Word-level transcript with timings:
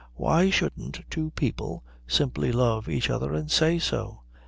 Why 0.15 0.49
shouldn't 0.49 1.01
two 1.11 1.29
people 1.35 1.83
simply 2.07 2.51
love 2.51 2.89
each 2.89 3.11
other 3.11 3.35
and 3.35 3.51
say 3.51 3.77
so? 3.77 4.21